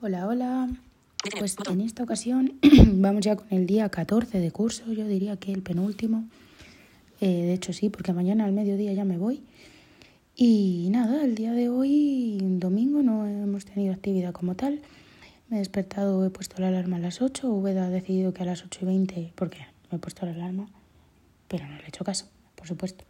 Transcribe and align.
Hola, 0.00 0.28
hola. 0.28 0.68
Pues 1.40 1.56
en 1.68 1.80
esta 1.80 2.04
ocasión 2.04 2.60
vamos 2.86 3.24
ya 3.24 3.34
con 3.34 3.48
el 3.50 3.66
día 3.66 3.88
14 3.88 4.38
de 4.38 4.52
curso, 4.52 4.92
yo 4.92 5.04
diría 5.08 5.36
que 5.38 5.52
el 5.52 5.60
penúltimo. 5.60 6.28
Eh, 7.20 7.26
de 7.26 7.52
hecho 7.54 7.72
sí, 7.72 7.88
porque 7.88 8.12
mañana 8.12 8.44
al 8.44 8.52
mediodía 8.52 8.92
ya 8.92 9.04
me 9.04 9.18
voy. 9.18 9.42
Y 10.36 10.86
nada, 10.92 11.24
el 11.24 11.34
día 11.34 11.50
de 11.50 11.68
hoy, 11.68 12.38
domingo, 12.40 13.02
no 13.02 13.26
hemos 13.26 13.64
tenido 13.64 13.92
actividad 13.92 14.32
como 14.32 14.54
tal. 14.54 14.82
Me 15.48 15.56
he 15.56 15.58
despertado, 15.58 16.24
he 16.24 16.30
puesto 16.30 16.62
la 16.62 16.68
alarma 16.68 16.98
a 16.98 17.00
las 17.00 17.20
8. 17.20 17.50
Ubeda 17.50 17.86
ha 17.86 17.90
decidido 17.90 18.32
que 18.32 18.44
a 18.44 18.46
las 18.46 18.64
8 18.64 18.78
y 18.82 18.86
20, 18.86 19.32
porque 19.34 19.66
me 19.90 19.96
he 19.96 19.98
puesto 19.98 20.24
la 20.26 20.32
alarma, 20.32 20.68
pero 21.48 21.66
no 21.66 21.76
le 21.76 21.82
he 21.82 21.88
hecho 21.88 22.04
caso, 22.04 22.26
por 22.54 22.68
supuesto. 22.68 23.04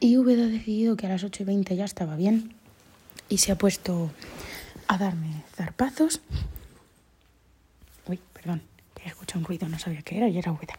Y 0.00 0.16
Ubeda 0.16 0.46
ha 0.46 0.48
decidido 0.48 0.96
que 0.96 1.06
a 1.06 1.10
las 1.10 1.22
8 1.22 1.44
y 1.44 1.46
20 1.46 1.76
ya 1.76 1.84
estaba 1.84 2.16
bien 2.16 2.50
y 3.28 3.38
se 3.38 3.52
ha 3.52 3.58
puesto 3.58 4.10
a 4.88 4.98
darme 4.98 5.42
zarpazos. 5.54 6.20
Uy, 8.06 8.20
perdón, 8.32 8.62
he 9.04 9.08
escuchado 9.08 9.40
un 9.40 9.46
ruido, 9.46 9.68
no 9.68 9.78
sabía 9.78 10.02
qué 10.02 10.18
era 10.18 10.28
y 10.28 10.38
era 10.38 10.52
Ubeda. 10.52 10.74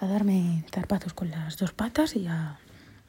A 0.00 0.06
darme 0.06 0.64
zarpazos 0.72 1.14
con 1.14 1.30
las 1.30 1.56
dos 1.56 1.72
patas 1.72 2.16
y 2.16 2.26
a, 2.26 2.58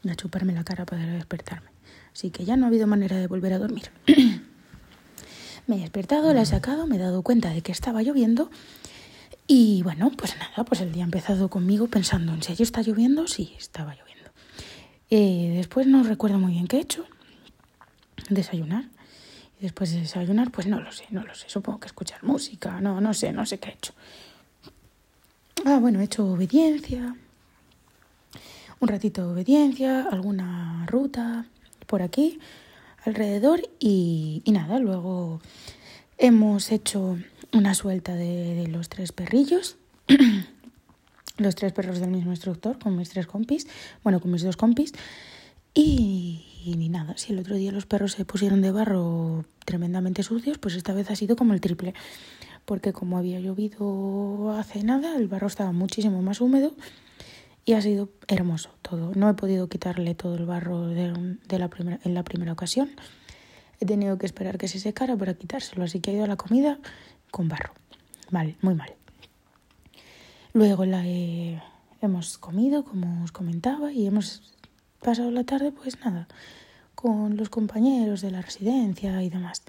a 0.08 0.16
chuparme 0.16 0.54
la 0.54 0.64
cara 0.64 0.86
para 0.86 1.06
despertarme. 1.06 1.70
Así 2.14 2.30
que 2.30 2.46
ya 2.46 2.56
no 2.56 2.66
ha 2.66 2.70
habido 2.70 2.88
manera 2.88 3.18
de 3.18 3.28
volver 3.28 3.54
a 3.54 3.60
dormir. 3.60 3.92
me 5.68 5.78
he 5.78 5.80
despertado, 5.80 6.34
la 6.34 6.44
he 6.44 6.46
sacado, 6.46 6.88
me 6.88 6.96
he 6.96 7.00
dado 7.00 7.22
cuenta 7.24 7.50
de 7.50 7.62
que 7.62 7.72
estaba 7.72 8.02
lloviendo. 8.02 8.50
Y 9.48 9.84
bueno, 9.84 10.12
pues 10.16 10.36
nada, 10.38 10.64
pues 10.66 10.82
el 10.82 10.92
día 10.92 11.04
ha 11.04 11.06
empezado 11.06 11.50
conmigo 11.50 11.88
pensando 11.88 12.34
en 12.34 12.42
si 12.42 12.52
allí 12.52 12.64
está 12.64 12.82
lloviendo, 12.82 13.28
sí, 13.28 13.54
estaba 13.58 13.96
lloviendo. 13.96 14.32
Eh, 15.10 15.54
después 15.58 15.86
no 15.86 16.04
recuerdo 16.04 16.40
muy 16.40 16.54
bien 16.54 16.68
qué 16.68 16.78
he 16.78 16.82
hecho. 16.82 17.06
Desayunar. 18.30 18.86
Y 19.60 19.64
después 19.64 19.92
de 19.92 20.02
desayunar, 20.02 20.52
pues 20.52 20.68
no 20.68 20.80
lo 20.80 20.92
sé, 20.92 21.06
no 21.12 21.24
lo 21.24 21.34
sé. 21.36 21.50
Supongo 21.50 21.80
que 21.80 21.88
escuchar 21.88 22.24
música, 22.24 22.82
no, 22.82 23.00
no 23.02 23.14
sé, 23.14 23.32
no 23.32 23.46
sé 23.46 23.60
qué 23.60 23.70
he 23.70 23.74
hecho. 23.74 23.94
Ah, 25.66 25.80
bueno, 25.80 26.02
he 26.02 26.04
hecho 26.04 26.26
obediencia. 26.28 27.16
Un 28.80 28.88
ratito 28.88 29.26
de 29.26 29.34
obediencia, 29.34 30.08
alguna 30.12 30.86
ruta 30.88 31.46
por 31.88 32.02
aquí, 32.02 32.40
alrededor 33.04 33.62
y, 33.80 34.42
y 34.44 34.52
nada, 34.52 34.80
luego 34.80 35.40
hemos 36.18 36.72
hecho 36.72 37.18
una 37.54 37.74
suelta 37.74 38.16
de, 38.16 38.56
de 38.56 38.68
los 38.68 38.90
tres 38.90 39.12
perrillos. 39.12 39.78
los 41.38 41.56
tres 41.56 41.74
perros 41.74 42.00
del 42.00 42.12
mismo 42.12 42.32
instructor, 42.32 42.80
con 42.80 42.96
mis 42.96 43.10
tres 43.10 43.28
compis, 43.28 43.68
bueno, 44.04 44.20
con 44.20 44.32
mis 44.32 44.44
dos 44.44 44.58
compis. 44.58 44.94
Y, 45.74 46.46
y 46.66 46.76
ni 46.78 46.90
nada, 46.90 47.16
si 47.16 47.32
el 47.32 47.40
otro 47.40 47.56
día 47.56 47.72
los 47.72 47.86
perros 47.86 48.14
se 48.14 48.26
pusieron 48.26 48.62
de 48.62 48.72
barro 48.72 49.46
tremendamente 49.66 50.24
sucios, 50.24 50.58
pues 50.58 50.74
esta 50.74 50.94
vez 50.94 51.12
ha 51.12 51.16
sido 51.16 51.36
como 51.36 51.54
el 51.54 51.62
triple. 51.62 51.94
Porque 52.66 52.92
como 52.92 53.20
había 53.20 53.40
llovido 53.40 54.50
hace 54.58 54.84
nada, 54.84 55.16
el 55.16 55.28
barro 55.28 55.46
estaba 55.46 55.72
muchísimo 55.72 56.24
más 56.24 56.42
húmedo 56.42 56.74
y 57.66 57.74
ha 57.74 57.82
sido 57.82 58.10
hermoso 58.28 58.72
todo. 58.82 59.12
No 59.14 59.30
he 59.30 59.36
podido 59.36 59.70
quitarle 59.70 60.16
todo 60.16 60.36
el 60.36 60.48
barro 60.48 60.88
de, 60.88 61.38
la 61.60 61.68
primera, 61.68 62.00
en 62.04 62.16
la 62.16 62.24
primera 62.24 62.54
ocasión. 62.54 62.90
He 63.80 63.86
tenido 63.86 64.18
que 64.18 64.26
esperar 64.26 64.58
que 64.58 64.68
se 64.68 64.80
secara 64.80 65.16
para 65.16 65.36
quitárselo, 65.36 65.84
así 65.84 66.00
que 66.00 66.10
ha 66.10 66.14
ido 66.16 66.24
a 66.24 66.28
la 66.28 66.36
comida 66.36 66.80
con 67.30 67.48
barro. 67.48 67.74
Mal, 68.32 68.56
muy 68.62 68.74
mal. 68.74 68.92
Luego 70.54 70.86
la 70.86 71.06
he, 71.06 71.62
hemos 72.02 72.40
comido, 72.40 72.84
como 72.84 73.24
os 73.24 73.32
comentaba, 73.32 73.92
y 73.92 74.08
hemos 74.08 74.55
pasado 75.06 75.30
la 75.30 75.44
tarde, 75.44 75.72
pues 75.72 76.00
nada, 76.04 76.28
con 76.96 77.38
los 77.38 77.50
compañeros 77.50 78.22
de 78.22 78.32
la 78.32 78.42
residencia 78.42 79.22
y 79.22 79.30
demás. 79.30 79.62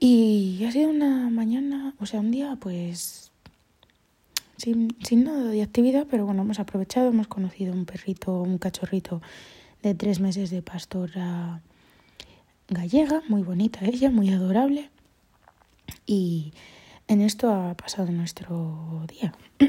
Y 0.00 0.64
ha 0.66 0.72
sido 0.72 0.88
una 0.88 1.28
mañana, 1.28 1.94
o 2.00 2.06
sea, 2.06 2.20
un 2.20 2.30
día, 2.30 2.56
pues, 2.58 3.30
sin, 4.56 4.96
sin 5.04 5.24
nada 5.24 5.50
de 5.50 5.62
actividad, 5.62 6.06
pero 6.10 6.24
bueno, 6.24 6.42
hemos 6.42 6.58
aprovechado, 6.58 7.08
hemos 7.08 7.28
conocido 7.28 7.74
un 7.74 7.84
perrito, 7.84 8.40
un 8.40 8.56
cachorrito 8.56 9.20
de 9.82 9.94
tres 9.94 10.18
meses 10.18 10.48
de 10.50 10.62
pastora 10.62 11.60
gallega, 12.68 13.22
muy 13.28 13.42
bonita 13.42 13.80
ella, 13.84 14.10
muy 14.10 14.30
adorable. 14.30 14.88
Y 16.06 16.54
en 17.06 17.20
esto 17.20 17.52
ha 17.52 17.74
pasado 17.74 18.10
nuestro 18.12 19.04
día. 19.08 19.34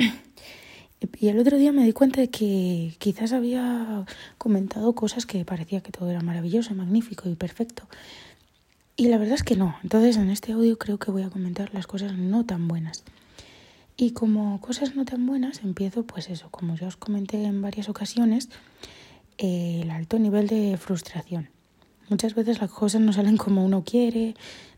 Y 1.19 1.27
el 1.27 1.39
otro 1.39 1.57
día 1.57 1.71
me 1.71 1.83
di 1.83 1.93
cuenta 1.93 2.21
de 2.21 2.29
que 2.29 2.95
quizás 2.97 3.33
había 3.33 4.05
comentado 4.37 4.93
cosas 4.93 5.25
que 5.25 5.45
parecía 5.45 5.81
que 5.81 5.91
todo 5.91 6.09
era 6.09 6.21
maravilloso, 6.21 6.73
magnífico 6.73 7.29
y 7.29 7.35
perfecto. 7.35 7.87
Y 8.95 9.07
la 9.09 9.19
verdad 9.19 9.35
es 9.35 9.43
que 9.43 9.55
no. 9.55 9.75
Entonces 9.83 10.17
en 10.17 10.29
este 10.29 10.53
audio 10.53 10.77
creo 10.79 10.97
que 10.97 11.11
voy 11.11 11.21
a 11.21 11.29
comentar 11.29 11.73
las 11.73 11.85
cosas 11.85 12.17
no 12.17 12.45
tan 12.45 12.67
buenas. 12.67 13.03
Y 13.95 14.11
como 14.11 14.59
cosas 14.59 14.95
no 14.95 15.05
tan 15.05 15.25
buenas, 15.25 15.63
empiezo 15.63 16.03
pues 16.03 16.29
eso, 16.29 16.49
como 16.49 16.75
ya 16.75 16.87
os 16.87 16.97
comenté 16.97 17.43
en 17.43 17.61
varias 17.61 17.89
ocasiones, 17.89 18.49
el 19.37 19.89
alto 19.91 20.17
nivel 20.17 20.47
de 20.47 20.77
frustración. 20.77 21.49
Muchas 22.09 22.33
veces 22.35 22.59
las 22.59 22.71
cosas 22.71 23.01
no 23.01 23.13
salen 23.13 23.37
como 23.37 23.65
uno 23.65 23.83
quiere, 23.83 24.35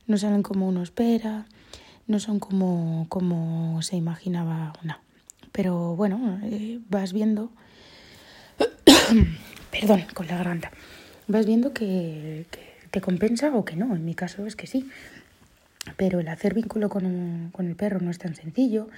no 0.08 0.18
salen 0.18 0.42
como 0.42 0.68
uno 0.68 0.84
espera, 0.84 1.46
no 2.08 2.20
son 2.20 2.40
como, 2.40 3.06
como 3.08 3.82
se 3.82 3.96
imaginaba 3.96 4.74
una. 4.84 5.02
Pero 5.52 5.96
bueno, 5.96 6.40
eh, 6.44 6.80
vas 6.90 7.14
viendo, 7.14 7.52
perdón, 9.72 10.04
con 10.14 10.28
la 10.28 10.38
garganta, 10.38 10.72
vas 11.28 11.46
viendo 11.46 11.74
que, 11.74 12.46
te 12.92 13.02
compensa 13.02 13.56
o 13.56 13.66
que 13.66 13.76
no. 13.76 13.96
En 13.96 14.06
mi 14.06 14.16
caso 14.16 14.46
es 14.46 14.56
que 14.56 14.68
sí. 14.68 14.90
Pero 15.98 16.20
el 16.20 16.28
hacer 16.28 16.54
vínculo 16.54 16.90
con, 16.90 17.50
con 17.52 17.68
el 17.68 17.76
perro 17.76 18.00
no 18.00 18.12
es 18.12 18.18
tan 18.18 18.36
sencillo, 18.36 18.90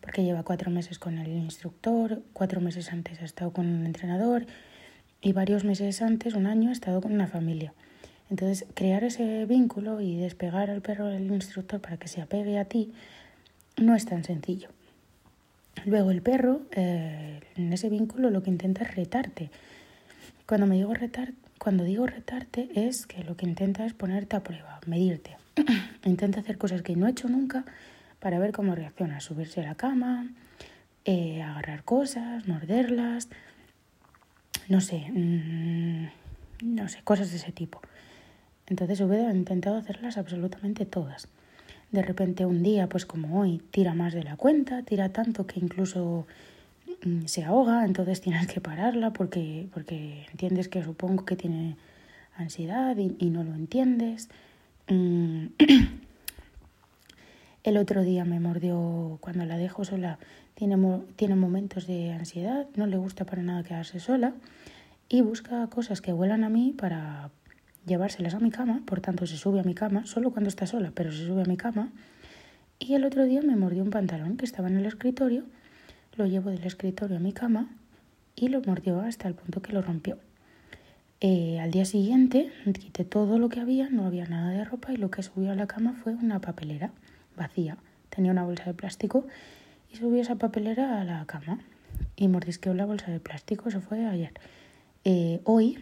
porque 0.00 0.22
lleva 0.22 0.42
cuatro 0.42 0.70
meses 0.70 0.98
con 0.98 1.18
el 1.18 1.32
instructor, 1.32 2.22
cuatro 2.32 2.60
meses 2.60 2.92
antes 2.92 3.20
ha 3.20 3.24
estado 3.24 3.52
con 3.52 3.66
un 3.66 3.86
entrenador 3.86 4.46
y 5.20 5.32
varios 5.32 5.64
meses 5.64 6.02
antes, 6.02 6.34
un 6.34 6.46
año, 6.46 6.68
ha 6.68 6.72
estado 6.72 7.00
con 7.00 7.12
una 7.12 7.26
familia. 7.26 7.72
Entonces, 8.30 8.66
crear 8.74 9.04
ese 9.04 9.44
vínculo 9.46 10.00
y 10.00 10.16
despegar 10.16 10.70
al 10.70 10.82
perro 10.82 11.06
del 11.06 11.30
instructor 11.30 11.80
para 11.80 11.96
que 11.96 12.08
se 12.08 12.20
apegue 12.20 12.58
a 12.58 12.64
ti 12.64 12.92
no 13.76 13.94
es 13.94 14.06
tan 14.06 14.24
sencillo. 14.24 14.68
Luego 15.84 16.10
el 16.10 16.22
perro, 16.22 16.62
eh, 16.72 17.40
en 17.56 17.72
ese 17.72 17.88
vínculo, 17.88 18.30
lo 18.30 18.42
que 18.42 18.50
intenta 18.50 18.82
es 18.84 18.94
retarte. 18.94 19.50
Cuando, 20.46 20.66
me 20.66 20.76
digo 20.76 20.94
retar, 20.94 21.32
cuando 21.58 21.84
digo 21.84 22.06
retarte 22.06 22.68
es 22.74 23.06
que 23.06 23.24
lo 23.24 23.36
que 23.36 23.46
intenta 23.46 23.84
es 23.84 23.94
ponerte 23.94 24.36
a 24.36 24.42
prueba, 24.42 24.80
medirte. 24.86 25.36
intenta 26.04 26.40
hacer 26.40 26.58
cosas 26.58 26.82
que 26.82 26.96
no 26.96 27.06
he 27.06 27.10
hecho 27.10 27.28
nunca 27.28 27.64
para 28.20 28.38
ver 28.38 28.52
cómo 28.52 28.74
reacciona. 28.74 29.20
Subirse 29.20 29.60
a 29.60 29.64
la 29.64 29.74
cama, 29.74 30.28
eh, 31.04 31.42
agarrar 31.42 31.84
cosas, 31.84 32.48
morderlas, 32.48 33.28
no 34.68 34.80
sé, 34.80 35.06
mmm, 35.12 36.06
no 36.62 36.88
sé, 36.88 37.00
cosas 37.04 37.30
de 37.30 37.36
ese 37.36 37.52
tipo. 37.52 37.80
Entonces 38.66 39.00
ha 39.00 39.32
intentado 39.32 39.76
hacerlas 39.76 40.16
absolutamente 40.16 40.86
todas. 40.86 41.28
De 41.96 42.02
repente 42.02 42.44
un 42.44 42.62
día, 42.62 42.90
pues 42.90 43.06
como 43.06 43.40
hoy, 43.40 43.62
tira 43.70 43.94
más 43.94 44.12
de 44.12 44.22
la 44.22 44.36
cuenta, 44.36 44.82
tira 44.82 45.14
tanto 45.14 45.46
que 45.46 45.60
incluso 45.60 46.26
mm, 47.02 47.24
se 47.24 47.42
ahoga, 47.42 47.86
entonces 47.86 48.20
tienes 48.20 48.46
que 48.48 48.60
pararla 48.60 49.14
porque, 49.14 49.66
porque 49.72 50.26
entiendes 50.30 50.68
que 50.68 50.84
supongo 50.84 51.24
que 51.24 51.36
tiene 51.36 51.78
ansiedad 52.36 52.94
y, 52.98 53.30
no 53.30 53.44
lo 53.44 53.54
entiendes. 53.54 54.28
Mm. 54.90 55.46
El 57.64 57.78
otro 57.78 58.02
día 58.02 58.26
me 58.26 58.40
mordió 58.40 59.16
cuando 59.22 59.46
la 59.46 59.56
dejo 59.56 59.86
sola, 59.86 60.18
tiene, 60.54 60.76
tiene 61.16 61.34
momentos 61.34 61.86
de 61.86 62.12
ansiedad, 62.12 62.66
no 62.74 62.86
le 62.86 62.98
gusta 62.98 63.24
para 63.24 63.40
nada 63.40 63.62
quedarse 63.62 64.00
sola 64.00 64.34
y 65.08 65.22
busca 65.22 65.66
cosas 65.68 66.02
que 66.02 66.12
huelan 66.12 66.44
a 66.44 66.50
mí 66.50 66.74
para 66.76 67.30
llevárselas 67.86 68.34
a 68.34 68.40
mi 68.40 68.50
cama, 68.50 68.82
por 68.84 69.00
tanto 69.00 69.26
se 69.26 69.36
sube 69.36 69.60
a 69.60 69.62
mi 69.62 69.74
cama, 69.74 70.06
solo 70.06 70.30
cuando 70.30 70.48
está 70.48 70.66
sola, 70.66 70.92
pero 70.94 71.12
se 71.12 71.26
sube 71.26 71.42
a 71.42 71.46
mi 71.46 71.56
cama. 71.56 71.90
Y 72.78 72.94
el 72.94 73.04
otro 73.04 73.24
día 73.24 73.40
me 73.42 73.56
mordió 73.56 73.82
un 73.82 73.90
pantalón 73.90 74.36
que 74.36 74.44
estaba 74.44 74.68
en 74.68 74.76
el 74.76 74.86
escritorio, 74.86 75.44
lo 76.16 76.26
llevo 76.26 76.50
del 76.50 76.64
escritorio 76.64 77.16
a 77.16 77.20
mi 77.20 77.32
cama 77.32 77.68
y 78.34 78.48
lo 78.48 78.60
mordió 78.62 79.00
hasta 79.00 79.28
el 79.28 79.34
punto 79.34 79.62
que 79.62 79.72
lo 79.72 79.82
rompió. 79.82 80.18
Eh, 81.20 81.58
al 81.60 81.70
día 81.70 81.86
siguiente 81.86 82.52
quité 82.78 83.04
todo 83.04 83.38
lo 83.38 83.48
que 83.48 83.60
había, 83.60 83.88
no 83.88 84.04
había 84.04 84.26
nada 84.26 84.50
de 84.50 84.64
ropa 84.64 84.92
y 84.92 84.96
lo 84.96 85.10
que 85.10 85.22
subió 85.22 85.52
a 85.52 85.54
la 85.54 85.66
cama 85.66 85.94
fue 85.94 86.14
una 86.14 86.40
papelera 86.40 86.90
vacía. 87.36 87.78
Tenía 88.10 88.32
una 88.32 88.44
bolsa 88.44 88.64
de 88.64 88.74
plástico 88.74 89.26
y 89.90 89.96
subí 89.96 90.20
esa 90.20 90.36
papelera 90.36 91.00
a 91.00 91.04
la 91.04 91.24
cama 91.24 91.60
y 92.16 92.28
mordisqueó 92.28 92.74
la 92.74 92.84
bolsa 92.84 93.10
de 93.10 93.20
plástico, 93.20 93.68
eso 93.68 93.80
fue 93.80 94.04
ayer. 94.06 94.32
Eh, 95.04 95.40
hoy 95.44 95.78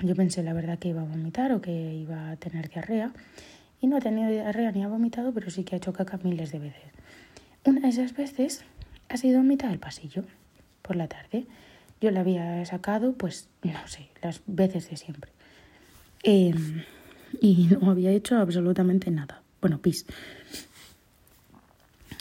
yo 0.00 0.14
pensé 0.14 0.42
la 0.42 0.52
verdad 0.52 0.78
que 0.78 0.88
iba 0.88 1.02
a 1.02 1.04
vomitar 1.04 1.52
o 1.52 1.60
que 1.60 1.94
iba 1.94 2.30
a 2.30 2.36
tener 2.36 2.68
diarrea 2.68 3.12
y 3.80 3.86
no 3.86 3.96
ha 3.96 4.00
tenido 4.00 4.30
diarrea 4.30 4.72
ni 4.72 4.82
ha 4.82 4.88
vomitado, 4.88 5.32
pero 5.32 5.50
sí 5.50 5.64
que 5.64 5.74
ha 5.74 5.78
hecho 5.78 5.92
caca 5.92 6.18
miles 6.22 6.52
de 6.52 6.58
veces. 6.60 6.90
Una 7.64 7.80
de 7.80 7.88
esas 7.88 8.14
veces 8.14 8.64
ha 9.08 9.16
sido 9.16 9.40
en 9.40 9.48
mitad 9.48 9.68
del 9.68 9.78
pasillo, 9.78 10.24
por 10.82 10.96
la 10.96 11.08
tarde. 11.08 11.46
Yo 12.00 12.10
la 12.10 12.20
había 12.20 12.64
sacado, 12.66 13.12
pues, 13.12 13.48
no 13.62 13.86
sé, 13.86 14.08
las 14.22 14.42
veces 14.46 14.90
de 14.90 14.96
siempre. 14.96 15.30
Eh, 16.22 16.54
y 17.40 17.68
no 17.80 17.90
había 17.90 18.10
hecho 18.10 18.36
absolutamente 18.36 19.10
nada. 19.10 19.42
Bueno, 19.60 19.80
pis. 19.80 20.06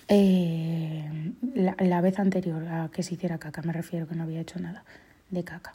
Eh, 0.07 1.31
la, 1.55 2.01
vez 2.01 2.19
anterior 2.19 2.67
a 2.67 2.89
que 2.91 3.01
se 3.01 3.15
hiciera 3.15 3.37
caca, 3.37 3.61
me 3.61 3.73
refiero 3.73 4.07
que 4.07 4.15
no 4.15 4.23
había 4.23 4.41
hecho 4.41 4.59
nada 4.59 4.83
de 5.29 5.43
caca. 5.43 5.73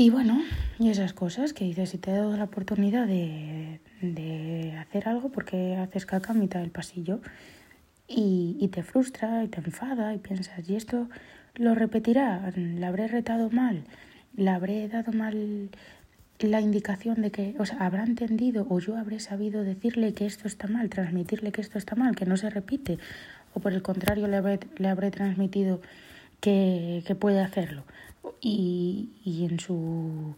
Y 0.00 0.08
bueno, 0.08 0.40
y 0.78 0.88
esas 0.88 1.12
cosas 1.12 1.52
que 1.52 1.66
dices, 1.66 1.90
si 1.90 1.98
te 1.98 2.10
he 2.10 2.14
dado 2.14 2.34
la 2.34 2.44
oportunidad 2.44 3.06
de, 3.06 3.80
de 4.00 4.74
hacer 4.78 5.06
algo, 5.06 5.28
porque 5.28 5.76
haces 5.76 6.06
caca 6.06 6.32
a 6.32 6.34
mitad 6.34 6.60
del 6.60 6.70
pasillo 6.70 7.20
y, 8.08 8.56
y 8.58 8.68
te 8.68 8.82
frustra 8.82 9.44
y 9.44 9.48
te 9.48 9.60
enfada 9.60 10.14
y 10.14 10.18
piensas, 10.18 10.66
¿y 10.66 10.74
esto 10.74 11.10
lo 11.54 11.74
repetirá? 11.74 12.50
¿La 12.56 12.88
habré 12.88 13.08
retado 13.08 13.50
mal? 13.50 13.84
¿La 14.34 14.54
habré 14.54 14.88
dado 14.88 15.12
mal 15.12 15.68
la 16.38 16.62
indicación 16.62 17.20
de 17.20 17.30
que, 17.30 17.54
o 17.58 17.66
sea, 17.66 17.84
habrá 17.84 18.04
entendido 18.04 18.66
o 18.70 18.78
yo 18.78 18.96
habré 18.96 19.20
sabido 19.20 19.64
decirle 19.64 20.14
que 20.14 20.24
esto 20.24 20.48
está 20.48 20.66
mal, 20.66 20.88
transmitirle 20.88 21.52
que 21.52 21.60
esto 21.60 21.76
está 21.76 21.94
mal, 21.94 22.16
que 22.16 22.24
no 22.24 22.38
se 22.38 22.48
repite, 22.48 22.96
o 23.52 23.60
por 23.60 23.74
el 23.74 23.82
contrario 23.82 24.28
le 24.28 24.38
habré, 24.38 24.60
le 24.78 24.88
habré 24.88 25.10
transmitido 25.10 25.82
que, 26.40 27.02
que 27.06 27.14
puede 27.14 27.40
hacerlo. 27.40 27.84
Y, 28.40 29.10
y 29.24 29.44
en 29.44 29.60
su 29.60 30.34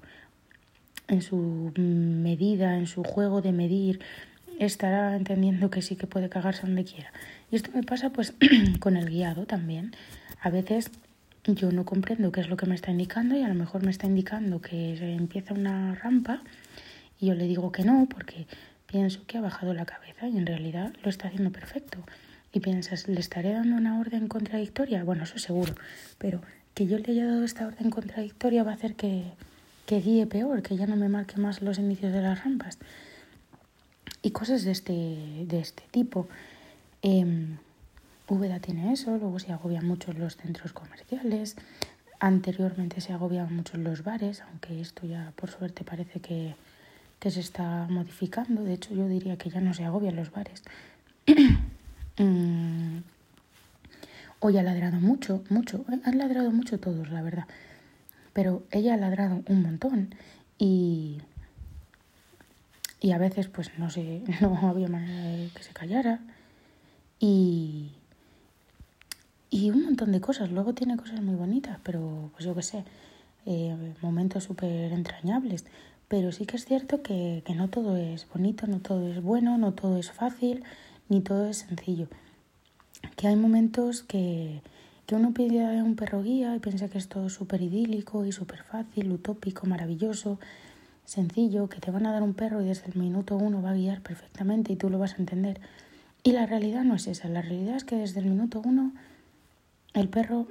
en 1.08 1.20
su 1.20 1.72
medida, 1.76 2.78
en 2.78 2.86
su 2.86 3.04
juego 3.04 3.42
de 3.42 3.52
medir, 3.52 4.00
estará 4.58 5.16
entendiendo 5.16 5.70
que 5.70 5.82
sí 5.82 5.96
que 5.96 6.06
puede 6.06 6.28
cagarse 6.28 6.62
donde 6.62 6.84
quiera. 6.84 7.12
Y 7.50 7.56
esto 7.56 7.70
me 7.74 7.82
pasa 7.82 8.10
pues 8.10 8.34
con 8.80 8.96
el 8.96 9.10
guiado 9.10 9.46
también. 9.46 9.94
A 10.40 10.50
veces 10.50 10.90
yo 11.44 11.72
no 11.72 11.84
comprendo 11.84 12.32
qué 12.32 12.40
es 12.40 12.48
lo 12.48 12.56
que 12.56 12.66
me 12.66 12.74
está 12.74 12.90
indicando 12.90 13.36
y 13.36 13.42
a 13.42 13.48
lo 13.48 13.54
mejor 13.54 13.84
me 13.84 13.90
está 13.90 14.06
indicando 14.06 14.60
que 14.60 14.94
empieza 15.14 15.54
una 15.54 15.94
rampa 15.94 16.42
y 17.20 17.26
yo 17.26 17.34
le 17.34 17.46
digo 17.46 17.72
que 17.72 17.84
no 17.84 18.06
porque 18.08 18.46
pienso 18.86 19.26
que 19.26 19.38
ha 19.38 19.40
bajado 19.40 19.74
la 19.74 19.84
cabeza 19.84 20.28
y 20.28 20.36
en 20.38 20.46
realidad 20.46 20.94
lo 21.02 21.10
está 21.10 21.28
haciendo 21.28 21.50
perfecto. 21.50 21.98
Y 22.54 22.60
piensas, 22.60 23.08
¿le 23.08 23.18
estaré 23.18 23.52
dando 23.52 23.76
una 23.76 23.98
orden 23.98 24.28
contradictoria? 24.28 25.04
Bueno, 25.04 25.24
eso 25.24 25.38
seguro, 25.38 25.74
pero 26.18 26.42
que 26.74 26.86
yo 26.86 26.98
le 26.98 27.12
haya 27.12 27.26
dado 27.26 27.44
esta 27.44 27.66
orden 27.66 27.90
contradictoria 27.90 28.62
va 28.64 28.72
a 28.72 28.74
hacer 28.74 28.94
que, 28.94 29.24
que 29.86 30.00
guíe 30.00 30.26
peor, 30.26 30.62
que 30.62 30.76
ya 30.76 30.86
no 30.86 30.96
me 30.96 31.08
marque 31.08 31.36
más 31.38 31.62
los 31.62 31.78
inicios 31.78 32.12
de 32.12 32.22
las 32.22 32.44
rampas. 32.44 32.78
Y 34.22 34.30
cosas 34.30 34.64
de 34.64 34.72
este, 34.72 34.92
de 34.92 35.58
este 35.58 35.84
tipo. 35.90 36.28
Eh, 37.02 37.56
Úbeda 38.28 38.60
tiene 38.60 38.92
eso, 38.92 39.16
luego 39.18 39.38
se 39.38 39.52
agobian 39.52 39.86
mucho 39.86 40.12
los 40.12 40.36
centros 40.36 40.72
comerciales, 40.72 41.56
anteriormente 42.18 43.00
se 43.00 43.12
agobiaban 43.12 43.54
mucho 43.54 43.76
los 43.76 44.04
bares, 44.04 44.42
aunque 44.42 44.80
esto 44.80 45.06
ya 45.06 45.32
por 45.36 45.50
suerte 45.50 45.84
parece 45.84 46.20
que, 46.20 46.54
se 47.20 47.40
está 47.40 47.86
modificando, 47.88 48.64
de 48.64 48.74
hecho 48.74 48.94
yo 48.94 49.06
diría 49.06 49.36
que 49.36 49.50
ya 49.50 49.60
no 49.60 49.74
se 49.74 49.84
agobian 49.84 50.16
los 50.16 50.30
bares. 50.30 50.62
Mm, 52.18 52.98
hoy 54.42 54.58
ha 54.58 54.62
ladrado 54.62 54.98
mucho, 54.98 55.44
mucho, 55.48 55.84
han 56.04 56.18
ladrado 56.18 56.50
mucho 56.50 56.78
todos, 56.78 57.10
la 57.10 57.22
verdad, 57.22 57.46
pero 58.32 58.64
ella 58.72 58.94
ha 58.94 58.96
ladrado 58.96 59.42
un 59.46 59.62
montón 59.62 60.14
y, 60.58 61.22
y 63.00 63.12
a 63.12 63.18
veces 63.18 63.46
pues 63.48 63.70
no 63.78 63.88
sé, 63.88 64.22
no 64.40 64.68
había 64.68 64.88
manera 64.88 65.22
de 65.22 65.48
que 65.54 65.62
se 65.62 65.72
callara 65.72 66.20
y, 67.20 67.92
y 69.48 69.70
un 69.70 69.84
montón 69.84 70.10
de 70.10 70.20
cosas. 70.20 70.50
Luego 70.50 70.74
tiene 70.74 70.96
cosas 70.96 71.20
muy 71.20 71.36
bonitas, 71.36 71.78
pero 71.84 72.30
pues 72.32 72.44
yo 72.44 72.54
qué 72.56 72.62
sé, 72.62 72.84
eh, 73.46 73.94
momentos 74.02 74.44
súper 74.44 74.92
entrañables. 74.92 75.64
Pero 76.08 76.32
sí 76.32 76.46
que 76.46 76.56
es 76.56 76.64
cierto 76.64 77.02
que, 77.02 77.42
que 77.46 77.54
no 77.54 77.70
todo 77.70 77.96
es 77.96 78.28
bonito, 78.28 78.66
no 78.66 78.80
todo 78.80 79.06
es 79.08 79.22
bueno, 79.22 79.56
no 79.56 79.72
todo 79.72 79.98
es 79.98 80.10
fácil, 80.10 80.64
ni 81.08 81.20
todo 81.20 81.46
es 81.46 81.58
sencillo. 81.58 82.08
Que 83.16 83.28
hay 83.28 83.36
momentos 83.36 84.02
que, 84.02 84.62
que 85.06 85.14
uno 85.14 85.32
pide 85.32 85.64
a 85.64 85.84
un 85.84 85.96
perro 85.96 86.22
guía 86.22 86.54
y 86.56 86.58
piensa 86.58 86.88
que 86.88 86.98
es 86.98 87.08
todo 87.08 87.28
súper 87.28 87.62
idílico 87.62 88.24
y 88.24 88.32
súper 88.32 88.62
fácil, 88.62 89.12
utópico, 89.12 89.66
maravilloso, 89.66 90.38
sencillo, 91.04 91.68
que 91.68 91.80
te 91.80 91.90
van 91.90 92.06
a 92.06 92.12
dar 92.12 92.22
un 92.22 92.34
perro 92.34 92.62
y 92.62 92.66
desde 92.66 92.86
el 92.86 92.96
minuto 92.96 93.36
uno 93.36 93.60
va 93.60 93.70
a 93.70 93.74
guiar 93.74 94.00
perfectamente 94.00 94.72
y 94.72 94.76
tú 94.76 94.90
lo 94.90 94.98
vas 94.98 95.14
a 95.14 95.16
entender. 95.16 95.60
Y 96.24 96.32
la 96.32 96.46
realidad 96.46 96.84
no 96.84 96.94
es 96.94 97.06
esa, 97.08 97.28
la 97.28 97.42
realidad 97.42 97.76
es 97.76 97.84
que 97.84 97.96
desde 97.96 98.20
el 98.20 98.26
minuto 98.26 98.62
uno 98.64 98.92
el 99.94 100.08
perro, 100.08 100.46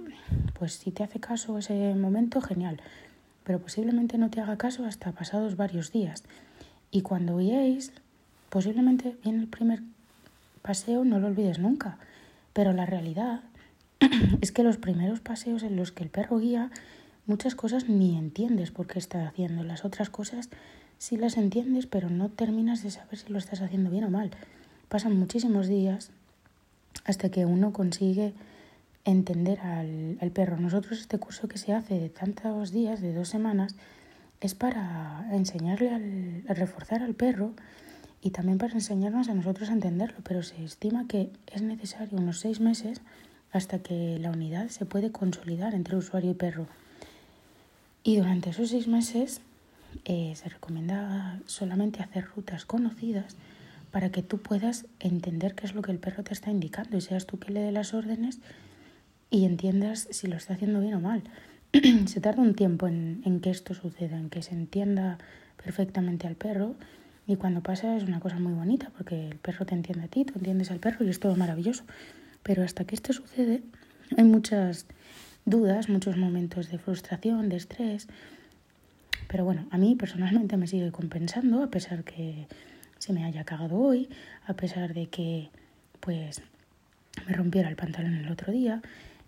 pues 0.59 0.73
si 0.73 0.91
te 0.91 1.03
hace 1.03 1.19
caso 1.19 1.57
ese 1.57 1.95
momento, 1.95 2.41
genial, 2.41 2.79
pero 3.43 3.59
posiblemente 3.59 4.17
no 4.17 4.29
te 4.29 4.39
haga 4.39 4.57
caso 4.57 4.85
hasta 4.85 5.11
pasados 5.13 5.55
varios 5.55 5.91
días. 5.91 6.23
Y 6.91 7.01
cuando 7.01 7.37
guiéis, 7.37 7.91
posiblemente 8.49 9.15
viene 9.23 9.39
el 9.39 9.47
primer 9.47 9.81
paseo, 10.61 11.03
no 11.05 11.19
lo 11.19 11.27
olvides 11.27 11.57
nunca. 11.57 11.97
Pero 12.53 12.73
la 12.73 12.85
realidad 12.85 13.41
es 14.41 14.51
que 14.51 14.63
los 14.63 14.77
primeros 14.77 15.19
paseos 15.19 15.63
en 15.63 15.75
los 15.75 15.91
que 15.91 16.03
el 16.03 16.09
perro 16.09 16.39
guía, 16.39 16.71
muchas 17.25 17.55
cosas 17.55 17.87
ni 17.87 18.17
entiendes 18.17 18.71
por 18.71 18.87
qué 18.87 18.99
está 18.99 19.27
haciendo. 19.27 19.63
Las 19.63 19.85
otras 19.85 20.09
cosas 20.09 20.49
sí 20.97 21.17
las 21.17 21.37
entiendes, 21.37 21.87
pero 21.87 22.09
no 22.09 22.29
terminas 22.29 22.83
de 22.83 22.91
saber 22.91 23.17
si 23.17 23.31
lo 23.31 23.39
estás 23.39 23.61
haciendo 23.61 23.89
bien 23.89 24.03
o 24.03 24.09
mal. 24.09 24.31
Pasan 24.89 25.17
muchísimos 25.17 25.67
días 25.67 26.11
hasta 27.05 27.29
que 27.29 27.45
uno 27.45 27.73
consigue 27.73 28.33
entender 29.05 29.59
al, 29.61 30.31
perro. 30.31 30.57
Nosotros 30.57 30.99
este 30.99 31.17
curso 31.17 31.47
que 31.47 31.57
se 31.57 31.73
hace 31.73 31.99
de 31.99 32.09
tantos 32.09 32.71
días, 32.71 33.01
de 33.01 33.13
dos 33.13 33.29
semanas, 33.29 33.75
es 34.41 34.55
para 34.55 35.27
enseñarle 35.31 35.89
al, 35.89 36.43
a 36.47 36.53
reforzar 36.53 37.01
al 37.01 37.13
perro 37.13 37.53
y 38.21 38.29
también 38.29 38.57
para 38.57 38.73
enseñarnos 38.73 39.29
a 39.29 39.33
nosotros 39.33 39.69
a 39.69 39.73
entenderlo, 39.73 40.19
pero 40.23 40.43
se 40.43 40.63
estima 40.63 41.07
que 41.07 41.31
es 41.51 41.61
necesario 41.61 42.17
unos 42.17 42.39
seis 42.39 42.59
meses 42.59 43.01
hasta 43.51 43.79
que 43.79 44.17
la 44.19 44.31
unidad 44.31 44.69
se 44.69 44.85
puede 44.85 45.11
consolidar 45.11 45.73
entre 45.73 45.95
usuario 45.95 46.31
y 46.31 46.35
perro. 46.35 46.67
Y 48.03 48.17
durante 48.17 48.51
esos 48.51 48.69
seis 48.69 48.87
meses 48.87 49.41
eh, 50.05 50.33
se 50.35 50.49
recomienda 50.49 51.39
solamente 51.47 52.01
hacer 52.01 52.25
rutas 52.35 52.65
conocidas 52.65 53.35
para 53.91 54.09
que 54.09 54.23
tú 54.23 54.37
puedas 54.37 54.85
entender 54.99 55.53
qué 55.53 55.65
es 55.65 55.75
lo 55.75 55.81
que 55.81 55.91
el 55.91 55.99
perro 55.99 56.23
te 56.23 56.33
está 56.33 56.49
indicando 56.49 56.97
y 56.97 57.01
seas 57.01 57.25
tú 57.25 57.39
que 57.39 57.51
le 57.51 57.59
dé 57.59 57.71
las 57.71 57.93
órdenes 57.93 58.39
y 59.29 59.45
entiendas 59.45 60.07
si 60.11 60.27
lo 60.27 60.37
está 60.37 60.53
haciendo 60.53 60.79
bien 60.79 60.93
o 60.93 61.01
mal. 61.01 61.23
se 62.05 62.21
tarda 62.21 62.41
un 62.41 62.53
tiempo 62.53 62.87
en, 62.87 63.21
en, 63.25 63.41
que 63.41 63.49
esto 63.49 63.73
suceda, 63.73 64.17
en 64.17 64.29
que 64.29 64.41
se 64.41 64.53
entienda 64.53 65.17
perfectamente 65.61 66.27
al 66.27 66.35
perro 66.35 66.75
y 67.31 67.37
cuando 67.37 67.61
pasa 67.61 67.95
es 67.95 68.03
una 68.03 68.19
cosa 68.19 68.39
muy 68.39 68.51
bonita 68.51 68.91
porque 68.97 69.29
el 69.29 69.37
perro 69.37 69.65
te 69.65 69.73
entiende 69.73 70.03
a 70.03 70.07
ti, 70.09 70.25
tú 70.25 70.33
entiendes 70.35 70.69
al 70.69 70.79
perro 70.79 71.05
y 71.05 71.09
es 71.09 71.21
todo 71.21 71.37
maravilloso. 71.37 71.85
Pero 72.43 72.61
hasta 72.61 72.83
que 72.83 72.93
esto 72.93 73.13
sucede 73.13 73.61
hay 74.17 74.25
muchas 74.25 74.85
dudas, 75.45 75.87
muchos 75.87 76.17
momentos 76.17 76.69
de 76.69 76.77
frustración, 76.77 77.47
de 77.47 77.55
estrés. 77.55 78.07
Pero 79.29 79.45
bueno, 79.45 79.65
a 79.71 79.77
mí 79.77 79.95
personalmente 79.95 80.57
me 80.57 80.67
sigue 80.67 80.91
compensando 80.91 81.63
a 81.63 81.69
pesar 81.69 82.03
que 82.03 82.47
se 82.97 83.13
me 83.13 83.23
haya 83.23 83.45
cagado 83.45 83.77
hoy, 83.77 84.09
a 84.45 84.53
pesar 84.53 84.93
de 84.93 85.07
que 85.07 85.49
pues 86.01 86.41
me 87.25 87.33
rompiera 87.33 87.69
el 87.69 87.77
pantalón 87.77 88.15
el 88.15 88.29
otro 88.29 88.51
día 88.51 88.81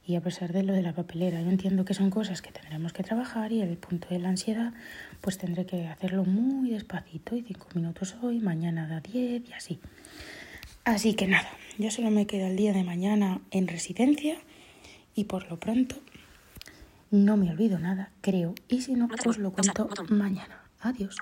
y 0.06 0.16
a 0.16 0.22
pesar 0.22 0.52
de 0.52 0.64
lo 0.64 0.74
de 0.74 0.82
la 0.82 0.94
papelera, 0.94 1.42
yo 1.42 1.50
entiendo 1.50 1.86
que 1.86 1.94
son 1.94 2.10
cosas 2.10 2.42
que 2.42 2.52
tendremos 2.52 2.92
que 2.92 3.04
trabajar 3.04 3.52
y 3.52 3.62
el 3.62 3.78
punto 3.78 4.08
de 4.10 4.20
la 4.20 4.30
ansiedad, 4.30 4.74
pues 5.22 5.38
tendré 5.38 5.66
que 5.66 5.88
hacerlo 5.88 6.26
muy 6.26 6.72
despacito 6.72 7.36
y 7.36 7.42
cinco 7.44 7.68
minutos 7.74 8.16
hoy, 8.22 8.40
mañana 8.40 8.88
da 8.88 9.00
diez 9.00 9.44
y 9.50 9.54
así. 9.54 9.80
Así 10.84 11.14
que 11.14 11.28
nada, 11.28 11.50
yo 11.78 11.90
solo 11.92 12.12
me 12.12 12.28
quedo 12.28 12.48
el 12.48 12.58
día 12.58 12.74
de 12.74 12.84
mañana 12.84 13.40
en 13.52 13.68
residencia 13.68 14.36
y 15.16 15.26
por 15.26 15.50
lo 15.50 15.60
pronto 15.60 15.96
no 17.10 17.38
me 17.38 17.52
olvido 17.52 17.80
nada, 17.80 18.12
creo. 18.22 18.56
Y 18.68 18.82
si 18.82 18.96
no, 18.96 19.08
os 19.26 19.38
lo 19.38 19.52
cuento 19.54 19.88
mañana. 20.10 20.64
Adiós. 20.80 21.16